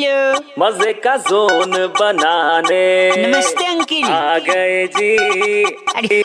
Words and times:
Hello 0.00 0.40
मज़े 0.58 0.92
का 1.04 1.16
zone 1.16 1.72
बनाने। 1.96 2.84
नमस्ते 3.16 3.64
अंकिल। 3.66 4.04
आ 4.04 4.38
गए 4.38 4.86
जी। 4.86 5.16
अरे 5.64 6.20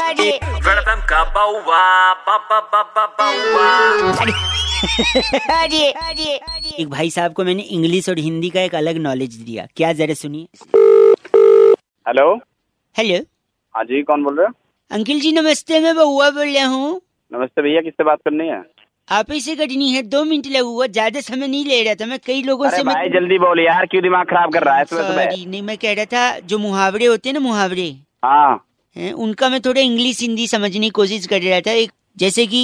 अरे। 0.00 0.28
वेलकम 0.66 1.00
का 1.10 1.22
बाउवा 1.34 1.82
बाबा 2.28 2.60
बाबा 2.74 3.06
बाउवा। 3.18 3.68
अरे 5.56 5.90
अरे 5.90 6.36
अरे। 6.36 6.82
एक 6.82 6.88
भाई 6.88 7.10
साहब 7.10 7.32
को 7.32 7.44
मैंने 7.44 7.62
इंग्लिश 7.62 8.08
और 8.08 8.18
हिंदी 8.18 8.50
का 8.50 8.60
एक 8.60 8.74
अलग 8.74 8.98
नॉलेज 8.98 9.34
दिया। 9.36 9.66
क्या 9.76 9.92
जरा 9.92 10.14
सुनिए। 10.14 10.46
हेलो 12.06 12.34
हेलो 12.96 13.24
हाँ 13.74 13.84
जी 13.84 14.02
कौन 14.02 14.24
बोल 14.24 14.36
रहे 14.38 14.46
हो? 14.46 14.52
अंकिल 14.90 15.20
जी 15.20 15.32
नमस्ते 15.32 15.80
मैं 15.80 15.96
बउआ 15.96 16.30
बोल 16.30 16.54
रहा 16.56 16.66
हूँ। 16.66 17.00
नमस्ते 17.32 17.62
भैया 17.62 17.80
किससे 17.80 18.04
बात 18.04 18.18
करनी 18.24 18.48
है? 18.48 18.62
आप 19.10 19.30
ही 19.32 19.40
से 19.40 19.54
कटनी 19.56 19.90
है 19.90 20.02
दो 20.02 20.22
मिनट 20.24 20.46
लगूगा 20.46 20.86
ज़्यादा 20.86 21.20
समय 21.20 21.48
नहीं 21.48 21.64
ले 21.64 21.82
रहा 21.82 21.94
था 21.94 22.06
मैं 22.06 22.18
कई 22.26 22.42
लोगों 22.42 22.68
से 22.70 22.82
मैं 22.82 22.94
जल्दी 23.12 23.38
बोल 23.38 23.60
यार 23.60 23.86
क्यों 23.86 24.02
दिमाग 24.02 24.26
खराब 24.26 24.52
कर 24.52 24.62
रहा 24.62 24.76
है 24.76 24.84
सुबह 24.84 25.08
सुबह? 25.08 25.24
नहीं 25.46 25.62
मैं 25.62 25.76
कह 25.78 25.92
रहा 25.92 26.04
था 26.04 26.38
जो 26.40 26.58
मुहावरे 26.58 27.06
होते 27.06 27.28
हैं 27.28 27.34
ना 27.34 27.40
मुहावरे। 27.40 27.88
हाँ। 28.24 29.12
उनका 29.16 29.48
मैं 29.48 29.60
थोड़ा 29.60 29.80
इंग्लिश 29.80 30.20
हिंदी 30.20 30.46
समझने 30.46 30.80
की 30.80 30.90
कोशिश 30.90 31.26
कर 31.26 31.42
रहा 31.42 31.60
था 31.60 31.72
एक 31.72 31.92
जैसे 32.18 32.46
कि 32.46 32.62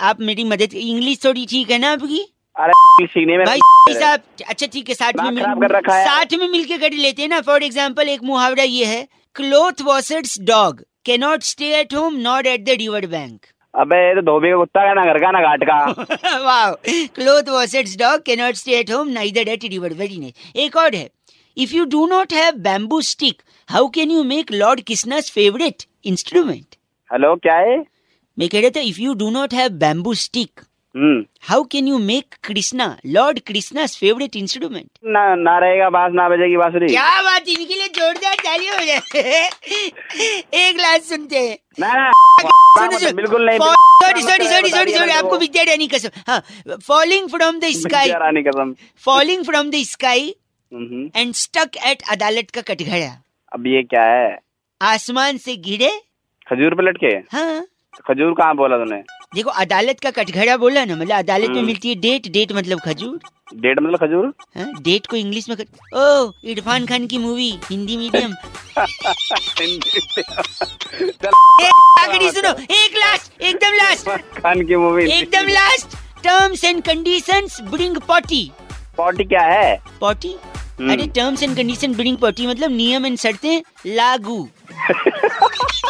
आप 0.00 0.20
मेरी 0.20 0.44
मदद 0.44 0.74
इंग्लिश 0.74 1.24
थोड़ी 1.24 1.46
ठीक 1.46 1.70
है 1.70 1.78
ना 1.78 1.92
आपकी? 1.92 2.24
अरे 2.56 3.06
सीने 3.06 3.36
में 3.38 3.46
भाई 3.46 3.58
साहब 3.90 4.20
अच्छा 4.48 4.66
ठीक 4.66 4.88
है 4.88 4.94
साथ 4.94 5.22
में 5.22 5.30
मिल 5.30 5.80
साथ 5.88 6.34
में 6.34 6.48
मिलके 6.48 6.78
कर 6.78 6.92
लेते 6.92 7.22
हैं 7.22 7.28
ना 7.28 7.40
फॉर 7.40 7.62
एग्ज़ाम्पल 7.62 8.08
एक 8.08 8.22
मुहावरा 8.24 8.62
ये 8.62 8.84
है 8.86 9.06
cloth 9.36 9.82
washers 9.82 10.40
dog 10.46 10.84
cannot 11.06 11.42
stay 11.44 11.78
at 11.80 11.94
home 11.94 12.16
not 12.20 12.46
at 12.46 12.64
the 12.64 12.76
river 12.78 13.06
bank 13.06 13.46
अबे 13.74 13.96
ये 13.96 14.14
तो 14.14 14.22
धोबी 14.22 14.50
का 14.50 14.56
कुत्ता 14.56 14.82
है 14.82 14.94
ना 14.94 15.04
घर 15.04 15.18
का 15.20 15.30
ना 15.30 15.40
घाट 15.40 15.64
का। 15.64 16.38
Wow 16.44 16.74
cloth 17.14 17.48
washers 17.48 17.96
dog 17.98 18.22
can 18.22 18.40
not 18.40 18.54
stay 18.54 18.72
at 18.78 18.90
home 18.90 19.08
neither 19.08 19.48
at 19.48 19.64
river 19.64 19.92
very 19.94 20.18
nice 20.18 20.56
एक 20.56 20.76
और 20.76 20.94
है। 20.94 21.08
If 21.56 21.74
you 21.74 21.84
do 21.92 22.06
not 22.06 22.32
have 22.32 22.56
bamboo 22.62 23.00
stick 23.08 23.42
how 23.68 23.88
can 23.94 24.10
you 24.10 24.22
make 24.24 24.52
lord 24.52 24.80
Krishna's 24.86 25.30
favourite 25.30 25.84
instrument 26.04 26.76
hello 27.10 27.34
क्या 27.36 27.56
है? 27.58 27.78
मैं 28.38 28.48
कह 28.48 28.60
रहा 28.60 28.70
था 28.76 28.80
if 28.80 29.00
you 29.00 29.14
do 29.14 29.30
not 29.30 29.54
have 29.54 29.70
bamboo 29.78 30.14
stick 30.24 30.60
how 30.94 31.62
can 31.72 31.88
you 31.88 31.98
make 31.98 32.34
Krishna 32.44 32.86
lord 33.06 33.38
Krishna 33.46 33.86
favourite 33.86 34.36
instrument 34.36 34.86
ना 35.16 35.22
ना 35.42 35.58
रहेगा 35.58 35.88
बास 35.96 36.12
ना 36.14 36.28
बजेगी 36.28 36.56
बांसुरी। 36.56 36.86
क्या 36.88 37.20
बात 37.22 37.48
इनके 37.48 37.74
लिए 37.74 37.88
जोरदार 37.98 38.34
ताली 38.44 38.68
हो 38.68 38.84
जाए 38.84 39.48
एक 40.68 40.80
लास्ट 40.80 41.04
सुनते 41.04 41.38
हैं। 41.38 41.56
ना 41.80 41.92
ना 41.94 42.10
सुनो 42.78 42.98
सुनो। 42.98 43.12
बिल्कुल 43.16 43.46
नहीं 43.46 43.58
sorry 43.58 44.22
sorry 44.22 44.46
sorry 44.48 44.68
sorry 44.70 44.92
sorry 44.92 45.10
आपको 45.10 45.38
विद्या 45.38 45.62
रानी 45.70 45.86
कसम 45.94 46.20
हाँ 46.28 46.42
फॉलिंग 46.86 47.28
फ्रॉम 47.30 47.58
द 47.60 47.70
स्काई 47.80 48.10
रानी 48.24 48.42
कसम 48.42 48.74
falling 49.04 49.44
from 49.44 49.70
the 49.70 49.82
sky 49.90 50.28
and 50.72 51.34
stuck 51.34 51.76
at 51.86 52.02
अदालत 52.12 52.50
का 52.50 52.60
कटघरा 52.72 53.16
अब 53.52 53.66
ये 53.66 53.82
क्या 53.82 54.02
है? 54.04 54.38
आसमान 54.80 55.36
से 55.38 55.56
गिरे 55.68 55.90
खजूर 56.46 56.74
पे 56.74 56.82
लटके? 56.82 57.16
हाँ। 57.36 57.66
खजूर 58.08 58.32
कहाँ 58.38 58.54
बोला 58.56 58.76
तूने? 58.84 59.02
देखो 59.32 59.50
अदालत 59.62 60.00
का 60.00 60.10
कटघरा 60.10 60.56
बोला 60.56 60.84
ना 60.84 60.94
मतलब 60.96 61.16
अदालत 61.16 61.48
में 61.48 61.56
हम्म। 61.56 61.66
मिलती 61.66 61.88
है 61.88 61.94
डेट 61.94 62.26
डेट 62.32 62.52
मतलब 62.52 62.80
खजूर। 62.80 63.18
डेट 63.54 63.78
मतलब 63.80 63.98
खजूर? 63.98 64.32
हाँ, 64.56 64.72
डेट 64.82 65.06
को 65.06 65.16
इंग्लिश 65.16 65.48
में. 65.48 65.56
ओ 65.96 66.32
इरफान 66.44 66.86
खान 66.86 67.06
की 67.06 67.18
मूवी 67.18 67.50
हिंदी 67.70 67.96
मीडियम। 67.96 68.34
सुनो 72.30 72.50
एक 72.74 72.96
लास्ट 72.96 73.42
एकदम 73.42 73.74
लास्ट 73.74 74.08
खान 74.40 74.66
की 74.66 74.76
मूवी। 74.76 75.10
एकदम 75.12 75.48
last 75.48 75.96
terms 76.24 76.64
and 76.64 76.82
conditions 76.82 77.60
bring 77.70 77.96
potty 78.08 78.50
potty 78.96 79.24
क्या 79.24 79.42
है? 79.42 79.78
Potty 80.00 80.34
hmm. 80.80 80.92
अरे 80.92 81.06
terms 81.16 81.42
and 81.42 81.56
condition 81.56 81.94
bring 81.94 82.16
potty 82.16 82.46
मतलब 82.46 82.70
नियम 82.72 83.06
एंड 83.06 83.18
शर्तें 83.18 83.62
लागू। 83.86 84.48